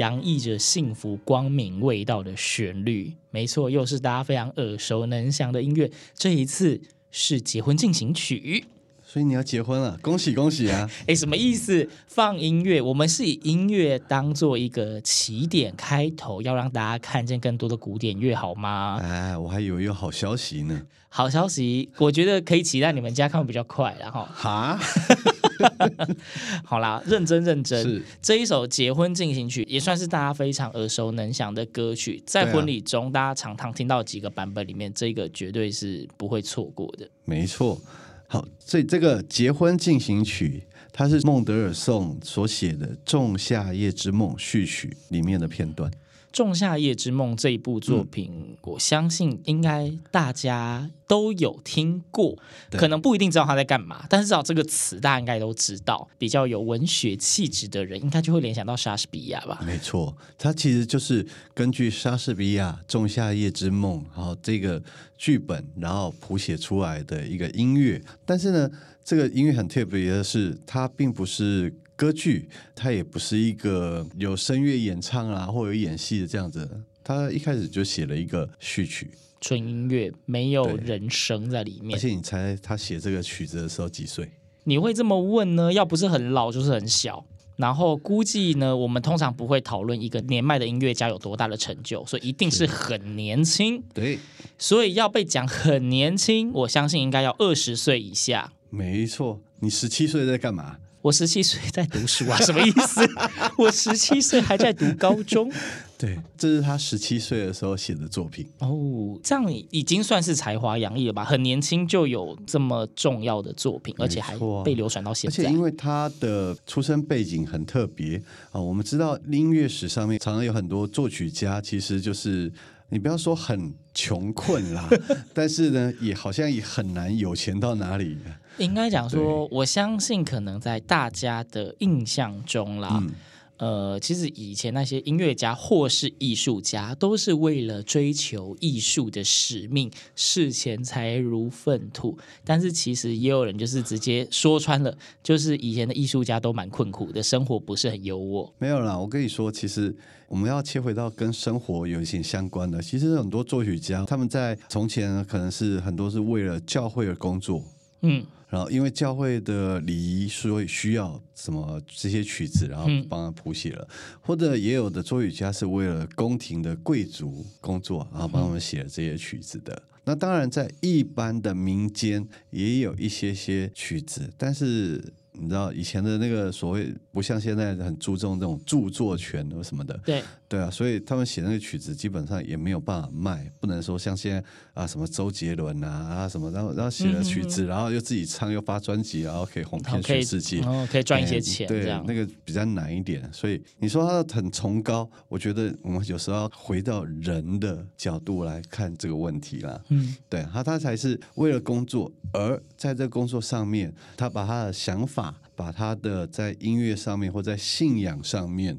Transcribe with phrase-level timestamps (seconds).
[0.00, 5.90] 洋溢着幸福光明味道的旋律，没错，又是大家非常耳熟能详的音乐。
[6.14, 8.64] 这一次是结婚进行曲，
[9.04, 10.90] 所以你要结婚了，恭喜恭喜啊！
[11.06, 11.86] 哎，什么意思？
[12.06, 18.98] 放音乐，我们是以音乐当做一个起点开头，要让大家看见更多的古典乐，好吗？
[19.02, 20.80] 哎，我还以为有好消息呢。
[21.10, 24.80] 好消息，我觉得可以期待你们家看比较快，然后哈。
[26.64, 27.82] 好啦，认真认真。
[27.82, 37.08] 是这一首结婚进行曲，也算是大家非常耳熟能详的歌曲，在婚礼中大家常常听到几个版本里面，这个绝对是不会错过的。
[37.24, 37.80] 没错。
[38.26, 45.90] 好，所以这个结婚进行曲，它是孟德尔颂所写的《仲夏夜之梦》序曲里面的片段。
[46.32, 52.38] 《仲夏夜之梦》这一部作品，嗯，我相信应该大家都有听过，
[52.70, 56.08] 可能不一定知道他在干嘛，但是至少这个词大家应该都知道。
[56.18, 59.60] 比较有文学气质的人，应该就会联想到莎士比亚吧？
[59.66, 64.80] 没错，它其实就是根据莎士比亚《仲夏夜之梦》然后这个
[65.18, 68.00] 剧本，然后谱写出来的一个音乐。
[68.24, 68.70] 但是呢，
[69.04, 71.74] 这个音乐很特别的是，它并不是。
[72.00, 76.66] 歌剧，它也不是一个有声乐演唱啊，或有演戏的这样子。
[77.04, 81.94] 他一开始就写了一个序曲，纯音乐，没有人声在里面。
[81.94, 84.26] 而且你猜他写这个曲子的时候几岁？
[84.64, 85.70] 你会这么问呢？
[85.70, 87.22] 要不是很老，就是很小。
[87.56, 93.82] 然后估计呢，我们通常不会讨论一个年迈的音乐家有多大的成就，所以一定是很年轻。
[93.92, 94.18] 对，
[94.56, 98.54] 所以要被讲很年轻，我相信应该要二十岁以下。
[98.70, 100.78] 没错，你十七岁在干嘛？
[101.02, 103.00] 我十七岁在读书啊，什么意思？
[103.56, 105.50] 我十七岁还在读高中。
[105.96, 108.46] 对，这是他十七岁的时候写的作品。
[108.58, 111.24] 哦，这样已经算是才华洋溢了吧？
[111.24, 114.34] 很年轻就有这么重要的作品，而且还
[114.64, 115.42] 被流传到现在。
[115.42, 118.20] 而且因为他的出生背景很特别
[118.52, 122.52] 啊，我们知道音乐史上面常常有很多作曲家，其实就是
[122.90, 124.88] 你不要说很穷困啦，
[125.34, 128.18] 但是呢，也好像也很难有钱到哪里。
[128.58, 133.10] 应该讲说，我相信可能在大家的印象中啦，嗯、
[133.60, 142.16] 呃，其实以前那些音乐家或是艺术家，都是为了追求艺术的使命，视钱财如粪土。
[142.42, 148.50] 但是其实也有人就是直接说穿了，就是以前的艺术家都蛮困苦的，生活不是很优渥。
[148.58, 149.94] 没有啦，我跟你说，其实
[150.26, 152.80] 我们要切回到跟生活有一些相关的。
[152.80, 157.62] 其实很多作曲家他们在从前可能是很多是为了教会而工作，
[158.00, 158.24] 嗯。
[158.50, 163.88] 然后，因为教会的礼仪，所以需要什么这些曲子，然后帮他谱写了。
[163.88, 169.72] 嗯、或者也有的作曲家是为了宫廷的贵族工作，然后帮他们写了这些曲子的。
[169.74, 175.12] 嗯、那当然，在一般的民间也有一些些曲子，但是。
[175.32, 184.42] 你知道以前的那个所谓不像现在很注重这种著作权或什么的，对对啊，所以他们写那个曲子基本上也没有办法卖，不能说像现在
[184.74, 193.22] 啊什么周杰伦啊啊什么，然后然后写了曲子，嗯、然后又自己唱又发专辑，然后可以红遍全世界，哦，可以赚一些钱，对，那个比较难一点。
[193.32, 199.80] 所以你说他很崇高，我觉得我们有时候要回到人的角度来看这个问题啦。
[199.90, 205.40] 嗯，对，他他才是为了工作，而在这个工作上面，他把他的想法。
[205.60, 208.74] 把他的在音乐上面或在信仰上面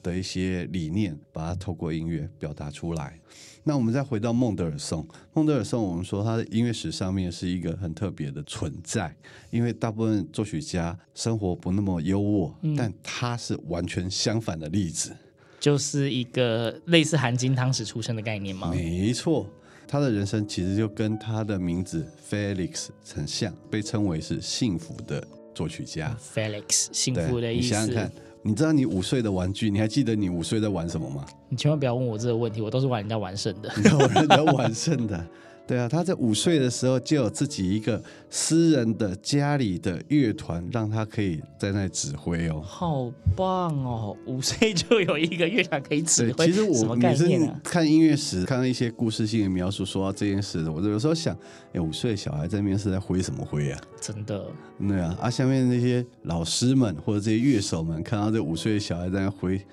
[0.00, 3.18] 的一些理念，把它透过音乐表达出来。
[3.64, 5.04] 那我们再回到孟德尔颂，
[5.34, 9.12] 孟德尔颂，我们说他的音乐史上面是一个很特别的存在，
[9.50, 15.12] 因为大部分作曲家生活不那么优渥，嗯、但他是完全相反的例子，
[15.58, 18.70] 就是一个类似含金汤匙出生的概念吗？
[18.70, 19.50] 没错，
[19.88, 25.26] 他的人生其实就跟他的名字 Felix 很像，被称为是幸福的
[25.60, 26.16] 作曲家。
[26.34, 27.66] Felix 幸福的意思。
[27.66, 28.10] 你想想看。
[28.42, 29.68] 你知道你五岁的玩具？
[29.68, 31.26] 你还记得你五岁在玩什么吗？
[31.50, 33.70] 你千万不要问我这个问题，我都是玩人家玩剩的。
[33.76, 35.26] 你玩人家玩剩的。
[35.70, 42.60] 对啊，他在五岁的时候就有自己一个私人的家里的乐团，让他可以在那里指挥哦。
[42.60, 44.16] 好棒哦！
[44.26, 47.24] 五岁就有一个乐团可以指挥，其实我每次
[47.62, 51.38] 看音乐史，看到一些故事性的描述，说到这件事，我有时候想，
[51.72, 53.80] 哎，五岁的小孩在那边是在挥什么挥啊？
[54.00, 54.44] 真的。
[54.88, 59.64] 对啊，啊，下面那些老师们或者这些乐手们，看到这五岁的小孩在那挥。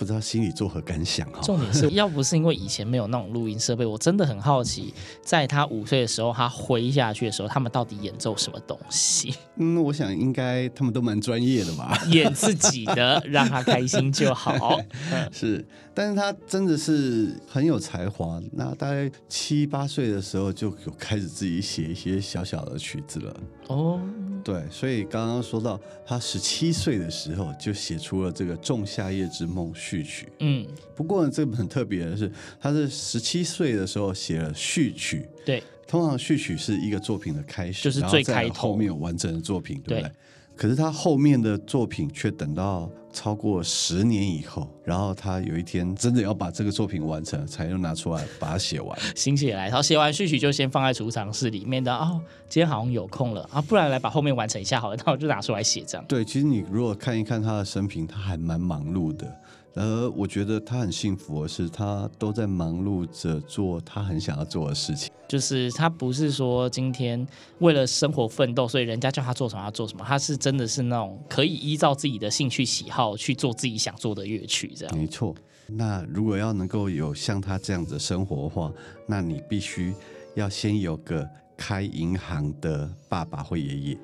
[0.00, 1.42] 不知道心里作何感想哈？
[1.42, 9.34] 重点是 要不是因为以前没有那种录音设备，我真的很好奇，在他五岁的时候，他挥下去的时候，他们到底演奏什么东西？
[9.56, 14.80] 嗯，我想应该他们都蛮专业的吧， 演自己的，让他开心就好。
[15.30, 15.62] 是，
[15.92, 18.40] 但是他真的是很有才华。
[18.52, 23.36] 那大概七八岁的时候，就有开始自己写一些小小的曲子了。
[23.74, 24.00] 哦。
[24.42, 30.28] 对，所以刚刚说到他十七岁的时候就写出了这个《仲夏夜之梦》序曲。
[30.38, 35.28] 嗯，不过呢，这个很特别的是，他是十七岁的时候写了序曲。
[35.44, 40.12] 对，通常序曲是一个作品的开始，就是最开头，后面有完整的作品，对不对？
[40.60, 48.96] 对可是他后面的作品却等到超过十年以后，然后他有一天真的要把这个作品完成，才又拿出来把它写完。
[49.16, 56.04] 心血来，然后写完序曲就先放在储藏室里面的哦，今天好像有空了啊，不然来把后面完成一下好了，那我就拿出来写这样。
[56.06, 59.26] 对，其实你如果看一看他的生平，他还蛮忙碌的。
[59.74, 65.10] 而我觉得他很幸福的是，他都在忙碌着做他很想要做的事情。
[65.28, 67.24] 就是他不是说今天
[67.60, 70.04] 为了生活奋斗，所以人家叫他做什么他做什么。
[70.04, 74.96] 他是真的是那种可以依照自己的兴趣喜好去做自己想做的乐曲，这样。
[74.96, 75.34] 没错。
[75.68, 78.72] 那如果要能够有像他这样子的生活的话，
[79.06, 79.94] 那你必须
[80.34, 81.24] 要先有个
[81.56, 83.98] 开银行的爸爸或爷爷。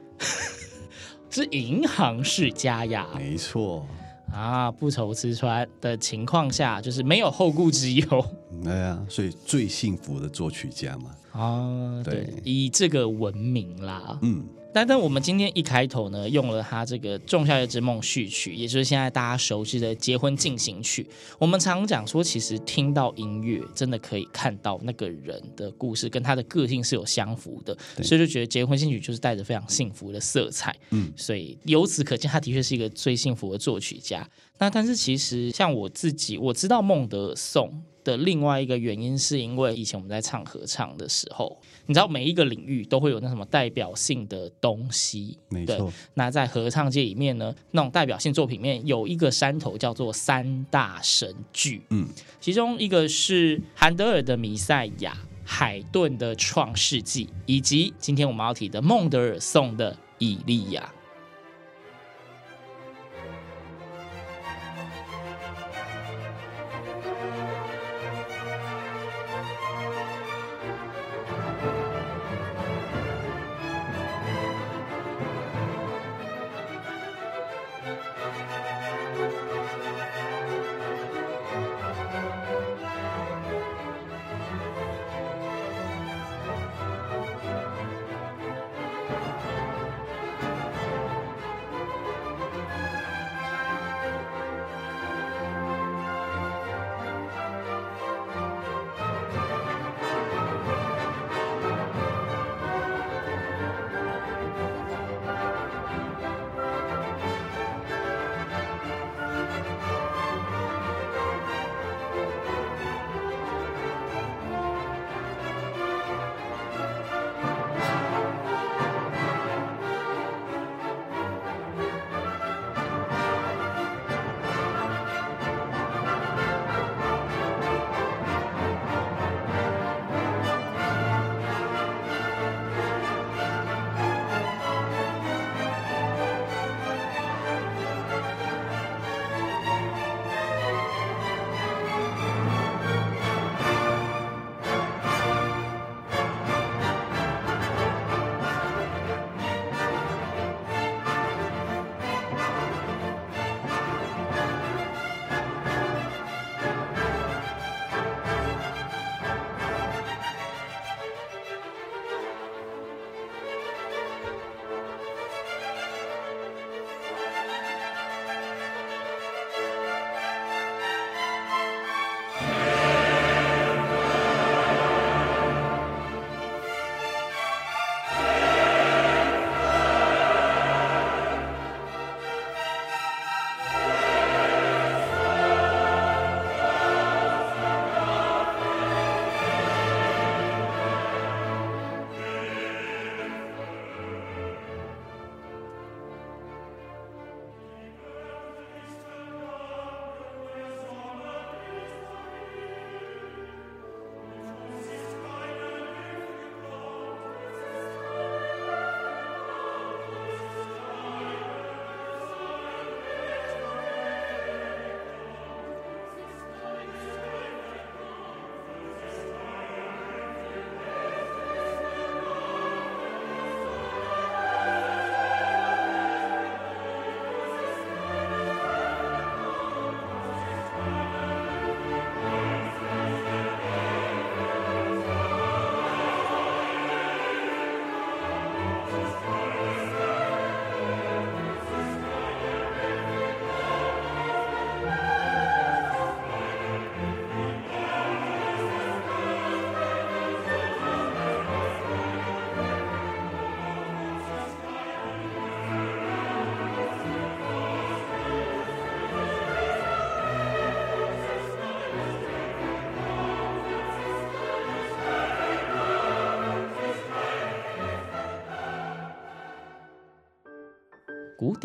[1.29, 3.09] 是银行世家呀。
[3.17, 3.85] 没错。
[4.33, 8.27] 啊，不愁吃穿的情况下，就是没有后顾之忧。
[8.63, 11.11] 对啊，所以最幸福的作曲家嘛。
[11.33, 14.19] 啊，对，对，以这个闻名啦。
[14.23, 14.45] 嗯。
[14.77, 21.07] 但但我们今天一开头呢，用了他这个《仲夏夜之梦》序曲，也就是现在大家熟知的结婚进行曲。
[21.39, 30.77] 我们常讲说，其实听到音乐，真的可以看到那个人的故事跟他的个性是有相符的，所以就觉得结婚进行曲就是带着非常幸福的色彩。
[30.91, 34.29] 嗯，所以由此可见，他的确是一个最幸福的作曲家。
[34.59, 37.73] 那但是其实像我自己，我知道孟德尔颂。
[38.07, 45.93] 的另外一个原因，是因为以前我们在唱合唱的时候，你知道每一个领域都会有那什么代表性的东西，没错。
[46.15, 52.09] 那在合唱界里面呢，那种代表性作品里面有一个山头叫做三大神剧，嗯，
[52.41, 55.13] 其中一个是韩德尔的《弥赛亚》，
[55.45, 60.93] 海顿的《创世纪》，以及今天我们要提的孟德尔颂的《以利亚》。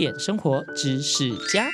[0.01, 1.70] 点生活知识家。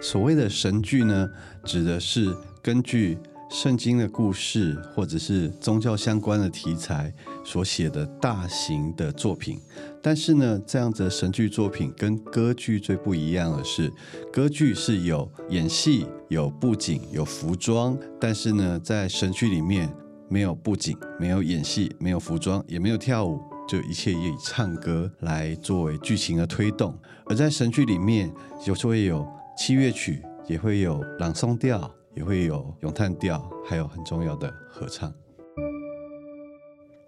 [0.00, 1.30] 所谓的神剧呢，
[1.62, 3.16] 指的是根据
[3.48, 7.14] 圣经的故事或者是宗教相关的题材
[7.44, 9.60] 所写的大型的作品。
[10.02, 13.92] 但是呢，这样子的神剧作品跟歌剧最不一样的是，
[14.32, 19.88] 歌剧是有演戏、有布景、有服装，但是呢，在神剧里面。
[20.28, 23.38] 没有布景，没有演戏，没有服装，也没有跳舞，
[23.72, 26.94] 就一切以唱歌来作为剧情的推动。
[27.24, 28.30] 而在神剧里面，
[28.66, 29.26] 有时会有
[29.56, 35.10] 器乐曲，也会有朗诵调，也会有咏叹调，还有很重要的合唱。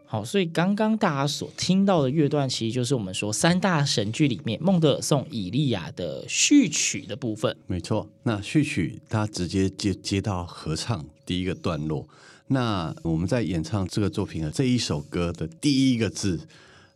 [0.06, 7.54] 好，所以刚刚大家所听到的乐段，其实就是我们说三大神剧里面孟德尔颂《以利亚》的序曲的部分。
[7.66, 12.08] 没错，那序曲它直接接接到合唱第一个段落。
[12.48, 16.38] 那我们在演唱这个作品的这一首歌的第一个字，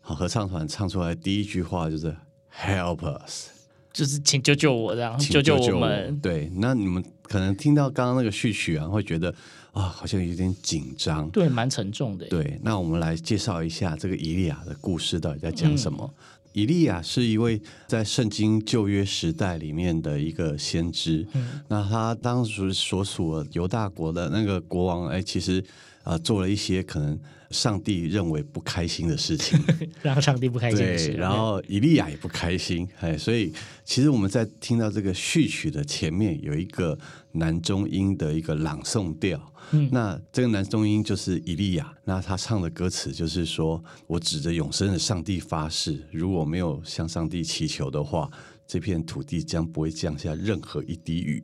[0.00, 2.14] 好，合唱团唱出来第一句话就是
[2.54, 3.48] “Help us”，
[3.92, 6.18] 就是请救救我这样，请救救我们。
[6.20, 9.34] 对，那你们可能听到刚刚那个序曲啊，会觉得
[9.72, 12.26] 啊，好像有点紧张，对，蛮沉重的。
[12.28, 16.14] 对，那我们来介绍一下这个伊利亚的故事到底在讲什么。
[16.14, 16.24] 嗯
[16.58, 21.24] 以利亚是一位在圣经旧约时代里面的一个先知。
[21.34, 25.60] 嗯、那他当时所属犹大国的那个国王，哎，其实
[26.02, 27.16] 啊、呃，做了一些可能
[27.52, 29.56] 上帝认为不开心的事情，
[30.02, 31.12] 让上帝不开心的事。
[31.12, 33.52] 对，然后以利亚也不开心，哎，所以
[33.84, 36.98] 其实我们在听到这个序曲的前面有一个
[37.32, 39.40] 男中音的一个朗诵调。
[39.72, 48.30] 嗯，那这个男中音就是以利亚，那他唱的歌词就是说：“我指着永生的上帝发誓，如果没有向上帝祈求的话，
[48.66, 51.42] 这片土地将不会降下任何一滴雨。”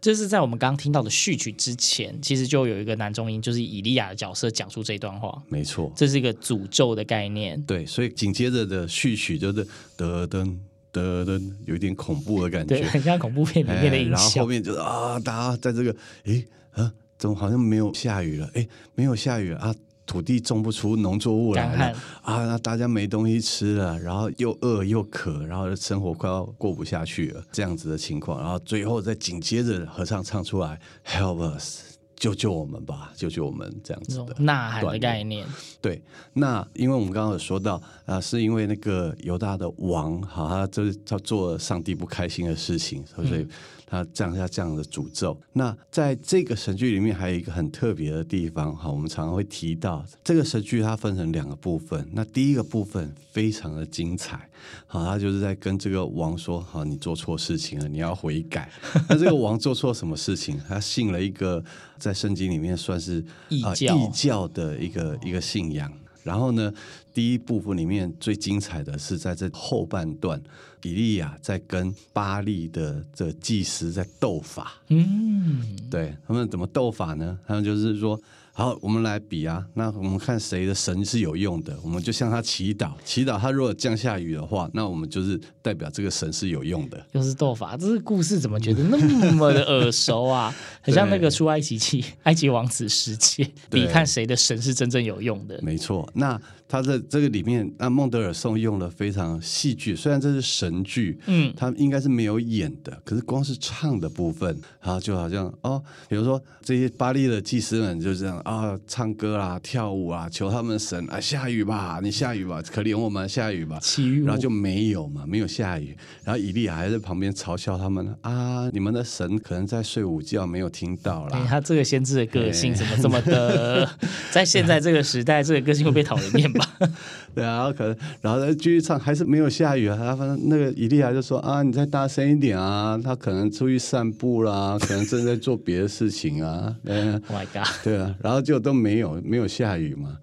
[0.00, 5.42] 就是在我们刚刚听到的序曲之前，其实就有一个男中音，就是以利亚的角色讲出这段话。
[5.48, 7.60] 没错，这是一个诅咒的概念。
[7.62, 9.64] 对，所以紧接着的序曲就是
[9.96, 10.56] 噔噔
[10.92, 14.12] 噔噔，有一点恐怖的感觉，对，很像恐怖片里面的音效。
[14.12, 16.92] 然后后面就是啊，大家在这个诶啊。
[17.18, 18.50] 怎么好像没有下雨了？
[18.54, 19.74] 哎，没有下雨啊！
[20.04, 22.46] 土地种不出农作物来了啊！
[22.46, 28.40] 那大家没东西吃了，然后又饿又渴，然后生活快要过不下去了，这样子的情况。
[28.40, 35.44] 然后最后再紧接着合唱唱出来，Help us，救救我们吧，救救我们，这样子的呐喊的概念。
[35.80, 36.00] 对，
[36.34, 43.44] 那因为我们刚刚有说到啊，是因为那个犹大的王，好，他就是他做了上帝不开心的事情，所以。
[43.86, 45.40] 嗯他降下这样的诅咒。
[45.52, 52.04] 那在这个神剧里面，还有一个很特别的地方，哈，我们常常会提到这个神剧，它分成两个部分。
[52.12, 54.50] 那第一个部分非常的精彩，
[54.88, 58.68] 好，他就是在跟这个王说，好，你做错事情了，你要悔改。
[59.08, 60.60] 那这个王做错什么事情？
[60.66, 61.64] 他信了一个
[61.96, 65.92] 在圣经里面算是异教、呃、异教的一个一个信仰。
[66.24, 66.74] 然后呢，
[67.16, 70.38] 第一部分里面最精彩的是在这后半段，
[70.82, 74.74] 比利亚在跟巴利的这祭司在斗法。
[74.88, 77.38] 嗯，对，他们怎么斗法呢？
[77.46, 78.20] 他们就是说。
[78.58, 79.62] 好，我们来比啊。
[79.74, 82.92] 那我们看谁的神是有用的，我们就向他祈祷。
[83.04, 87.06] 祈祷他如果降下雨的话，那我们就是代表这个神是有用的。
[87.12, 88.96] 又是斗法，这个故事怎么觉得那
[89.32, 90.54] 么的耳熟啊？
[90.80, 95.60] 很像那个出埃及记，埃及王子世界， 比看谁的神是真正有用的。
[95.62, 96.40] 没错，那。
[96.68, 113.78] 他在这个里面，那孟德尔颂用了非常戏剧，虽然这是神剧，嗯，他应该是没有演的，可是光是唱的部分，然后就好像哦，比如说这些巴黎的祭司们就这样啊、哦，唱歌啊，跳舞啊，求他们神啊，下雨吧，你下雨吧，可怜我们，下雨吧，
[114.24, 121.46] 然后就没有嘛，没有下雨，然后以利亚还在旁边嘲笑他们啊，你们的神可能在睡午觉，没有听到啦。
[121.48, 123.88] 他这个先知的个性怎么这么的，
[124.32, 126.52] 在现在这个时代，这个个性会被讨人厌。
[127.34, 129.96] 对啊，然后可能，然后再继续唱，还是没有下雨啊。
[129.96, 132.98] 他反正那个伊利亚就说啊，你再大声一点啊。
[133.02, 136.74] 他可能出去散步啦，可能正在做别的事情啊。
[136.84, 140.16] 对 啊，Oh my God，对啊，然后就都没有没有下雨嘛。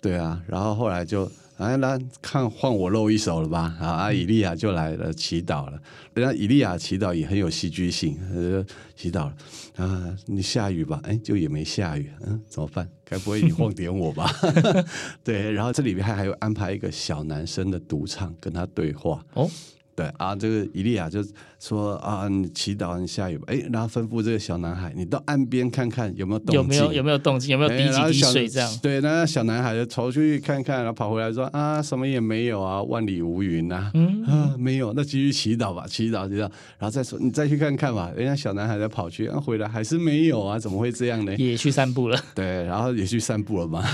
[0.00, 1.30] 对啊，然后后来就。
[1.62, 3.76] 来来看，换我露一手了吧？
[3.80, 5.80] 啊，以利亚就来了，祈祷了。
[6.14, 8.64] 人家以利亚祈祷也很有戏剧性，呃，
[8.96, 9.36] 祈祷了
[9.76, 11.00] 啊，你下雨吧？
[11.04, 12.88] 哎，就也没下雨，嗯，怎么办？
[13.04, 14.28] 该不会你晃点我吧？
[15.22, 19.24] 对，然后这里面还还有安排一个小男生的独唱，跟他对话。
[19.34, 19.48] 哦。
[19.94, 21.22] 对啊，这个以利亚就
[21.62, 28.78] 说啊，你祈祷你下雨吧，哎，然后吩咐这个小男孩，你到岸边看看有没有动静，有没有有没有动静，有没有滴几滴水这样。
[28.82, 36.50] 对，那小男孩就跑出去看看，然后跑回来说啊，什么也没有啊，万里无云呐，嗯啊，没有，那继续祈祷吧，祈祷祈祷，然
[36.80, 38.10] 后再说你再去看看吧。
[38.16, 41.32] 人家小男孩再跑去，然后回来还是没有啊，怎么会这样呢？
[41.36, 42.18] 也去散步了。
[42.34, 43.84] 对，然后也去散步了嘛。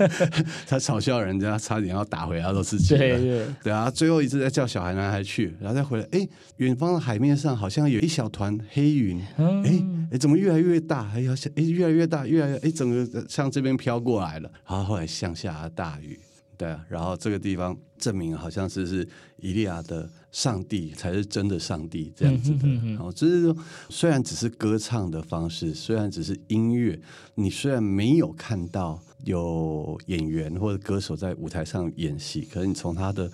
[0.66, 2.96] 他嘲笑人家，差点要打回他的自己。
[2.96, 5.54] 对对对啊，最后一次再叫小孩男孩去。
[5.60, 6.26] 然后再回来，哎，
[6.56, 11.10] 远方的海面上好像有一小团黑云，哎哎，怎么越来越大？
[11.12, 14.48] 哎呀，哎，越来越大，越来越，哎，整个向这边飘过来了。
[14.66, 16.18] 然后后来向下大雨，
[16.56, 22.68] 对啊，然后这个地方证明好像是是以利亚的上帝才是真的上帝这样子的。
[22.92, 23.56] 然后就是说，
[23.88, 26.98] 虽然只是歌唱的方式，虽然只是音乐，
[27.34, 33.30] 你虽然没有看到有演员或者歌手在舞台上演戏，可是你从他的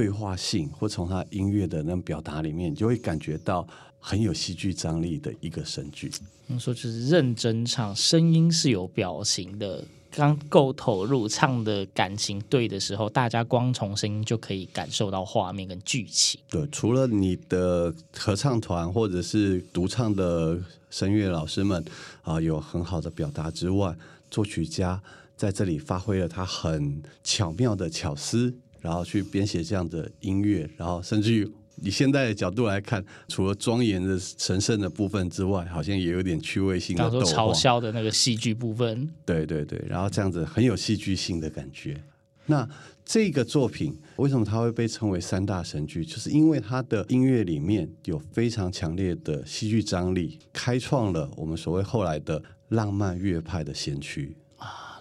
[0.00, 6.10] 对话性或从他音乐的那种表达里面，你就会感觉到很有戏剧张力的一个神剧。
[6.46, 16.40] 我们说就是认真唱，声音是有表情的，刚够投入，唱的感情对的时候，大家光从声音就可以感受到画面跟剧情。
[16.48, 20.58] 对，除了你的合唱团或者是独唱的
[20.88, 21.84] 声乐老师们
[22.22, 23.94] 啊、呃，有很好的表达之外，
[24.30, 25.02] 作曲家
[25.36, 28.54] 在这里发挥了他很巧妙的巧思。
[28.80, 31.50] 然后去编写这样的音乐，然后甚至于
[31.82, 39.08] 以现在的角度来看，除了庄严的神圣的部分之外，好像也有点趣味性的逗嘲笑的那个戏剧部分。
[39.24, 42.02] 对对对，然后这样子很有戏剧性的感觉。
[42.46, 42.68] 那
[43.04, 46.04] 这个作品为什么它会被称为三大神剧？
[46.04, 54.36] 就是因为它的音乐里面有非常强烈的戏剧张力，开创了我们所谓后来的浪漫乐派的先驱。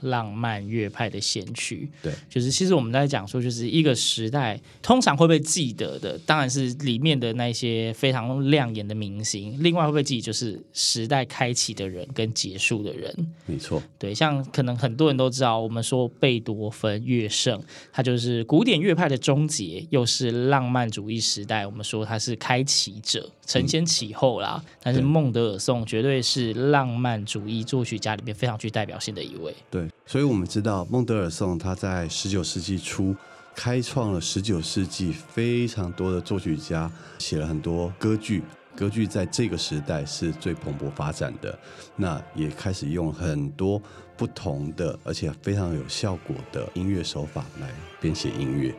[0.01, 9.57] 浪漫乐派的先驱，对，就是其实我们在讲说，就是一个时代通常会被记得的，当然是里面的那些非常亮眼的明星。
[9.59, 13.13] 另外会被记，就是时代开启的人跟结束的人。
[13.45, 24.62] 没错，对，像可能很多人都知道，我们说贝多芬、乐圣，他就是古典乐派的终结，又是浪漫主义时代，我们说他是开启者，承先启后啦。
[24.63, 29.53] 嗯、但是孟德尔颂绝对是浪漫主义作曲家里面非常具代表性的一位。
[29.71, 29.89] 对。
[30.05, 33.15] 所以，我们知道孟德尔颂他在十九世纪初
[33.55, 38.43] 开创了十九世纪非常多的作曲家，写了很多歌剧。
[38.75, 41.57] 歌剧在这个时代是最蓬勃发展的，
[41.97, 43.81] 那也开始用很多
[44.15, 48.73] 不同的而且非常有效果的音乐手法来编写音乐。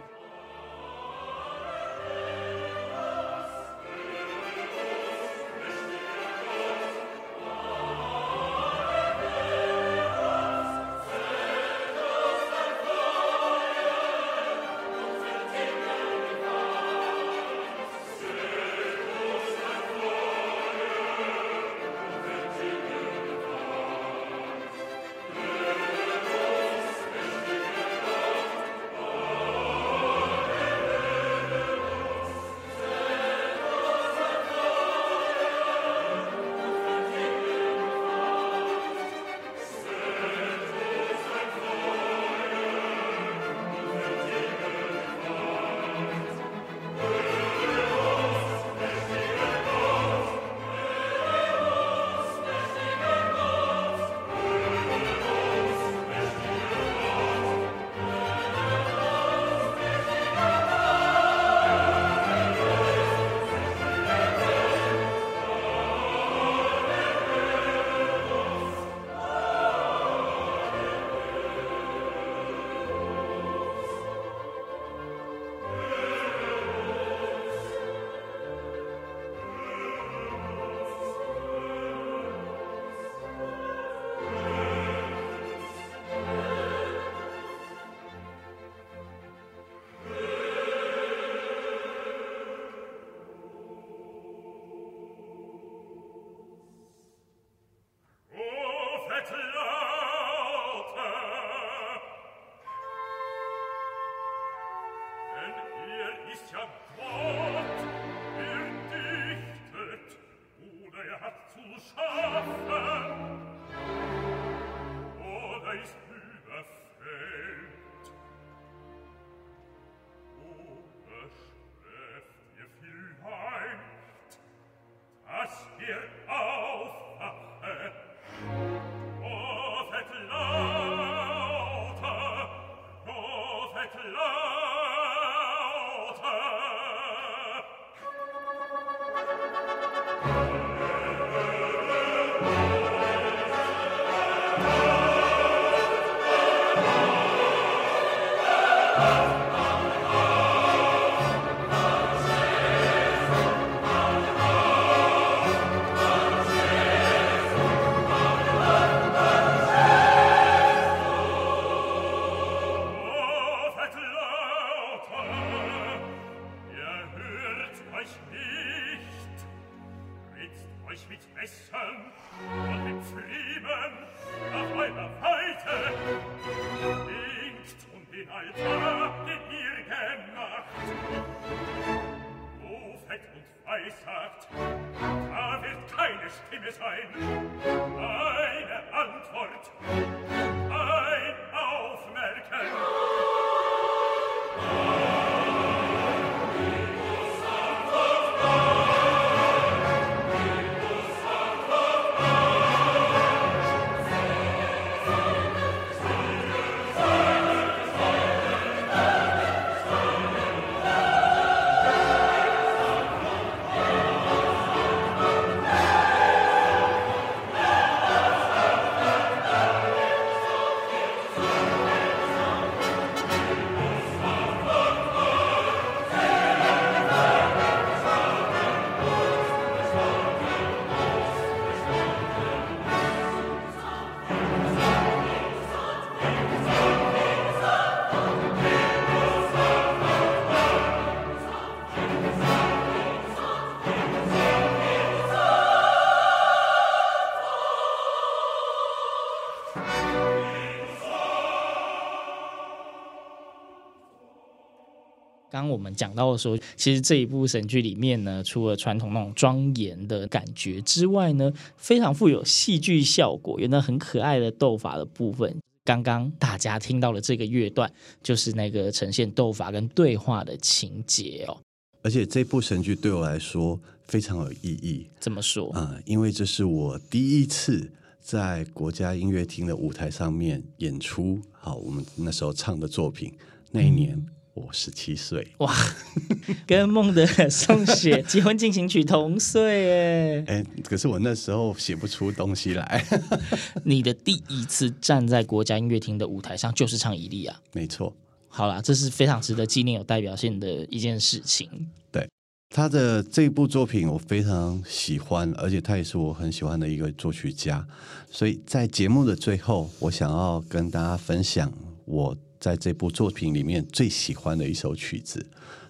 [255.60, 265.56] 刚我们讲到的时候，其实这一部神剧里面呢，除了传统那种庄严的感觉之外呢，非常富有戏剧效果，有那很可爱的斗法的部分。
[265.84, 267.92] 刚刚大家听到了这个乐段，
[268.22, 271.58] 就是那个呈现斗法跟对话的情节哦。
[272.02, 275.06] 而且这部神剧对我来说非常有意义。
[275.18, 275.70] 怎么说？
[275.72, 281.40] 啊、嗯，因为这是我第一次在国家音乐厅的舞台上面演出。
[281.50, 283.32] 好，我们那时候唱的作品，
[283.70, 284.24] 那一年。
[284.54, 285.72] 嗯我十七岁哇，
[286.66, 293.04] 跟孟德尔颂写结婚进行曲同岁哎 哎，可是我那时候写不出东西来。
[293.84, 298.12] 你的第一次站在国家音乐厅的舞台上就是唱《伊利亚》，没错。
[298.48, 301.88] 好啦，这是非常值得纪念、有代表性的一件事情。
[302.10, 302.28] 对
[302.68, 307.86] 他的这部作品，我非常喜欢，而且他也是我很喜欢的一个作曲家。
[308.28, 311.72] 所以在节目的最后，我想要跟大家分享
[312.04, 312.36] 我。
[312.60, 315.44] 在这部作品里面最喜欢的一首曲子，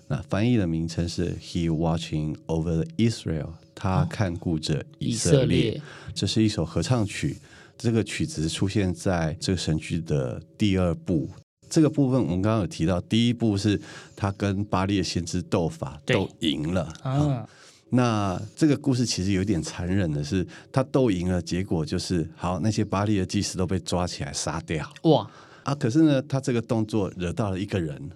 [0.06, 5.42] 那翻译的名称是 He Watching Over Israel，他看顾着以色列。
[5.42, 5.82] 哦，以色列。
[6.14, 7.36] 这是一首合唱曲，
[7.76, 11.28] 这个曲子出现在这个神剧的第二部。
[11.68, 13.80] 这个部分我们刚刚有提到，第一部是
[14.16, 17.46] 他跟巴力的先知斗法，斗赢了啊，嗯。
[17.92, 24.88] 那这个故事其实有点残忍的是，他斗赢了，结果就是好，那些巴力的祭司都被抓起来杀掉。
[25.02, 25.28] 哇！
[25.64, 25.74] 啊！
[25.74, 28.10] 可是呢，他这个动作惹到了一个人，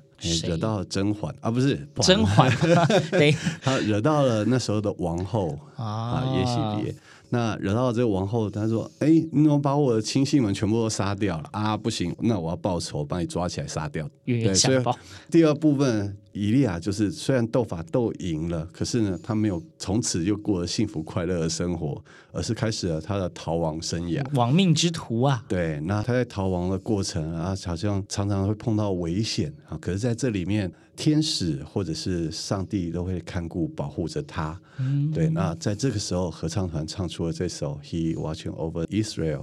[0.46, 2.50] 惹到了甄嬛啊，不是甄嬛，
[3.62, 6.94] 他惹到了那时候的王后啊，耶洗别。
[7.34, 11.76] 那惹到了这个王后，她说：“哎，你怎么把我的亲信们全部都杀掉了啊？
[11.76, 14.82] 不行，那我要报仇，把你抓起来杀掉。”对，所以
[15.30, 16.16] 第二部分。
[16.36, 24.20] 以利亚就是虽然斗法斗赢了，可是呢，他没有从此就过了幸福快乐的生活，而是开始了他的逃亡生涯。
[24.34, 25.44] 亡命之徒啊！
[25.46, 29.78] 对，那他在逃亡的过程啊，好像常常会碰到危险啊。
[29.80, 34.60] 可是在这里面，天使或者是上帝都会看顾保护着他。
[34.78, 35.28] 嗯，对。
[35.28, 39.38] 那在这个时候，合唱团唱出了这首《He Watching Over Israel》，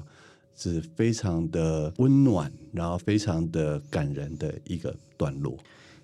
[0.55, 5.57] 是非常的温暖，然后非常的感人的一个段落。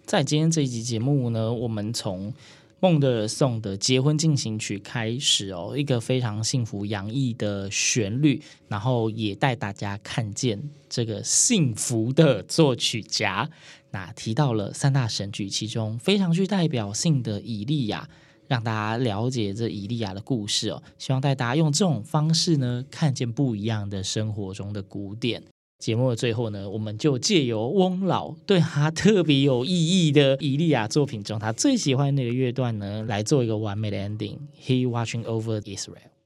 [0.06, 2.34] 在今天这一集节目呢，我们从
[2.80, 13.50] 孟德尔颂的《结婚进行曲》开始哦，一个非常幸福洋溢的旋律，然后也带大家看见这个幸福的作曲家。
[13.92, 18.08] 那提到了三大神剧，其中非常具代表性的《以利亚》，
[18.48, 20.84] 让大家了解这以利亚的故事哦。
[20.98, 25.44] 希望带大家用这种方式呢，看见不一样的生活中的古典。
[25.80, 34.40] 节目的最后呢，我们就借由翁老对他特别有意义的《以利亚》作品中他最喜欢那个乐段呢，来做一个完美的 ending。
[34.60, 36.17] He watching over Israel。